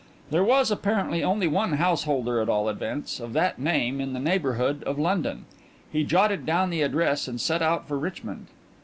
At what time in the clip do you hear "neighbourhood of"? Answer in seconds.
4.19-4.97